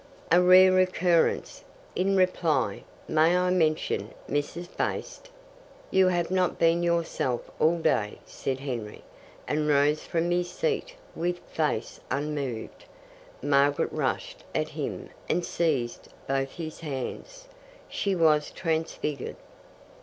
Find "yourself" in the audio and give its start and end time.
6.81-7.51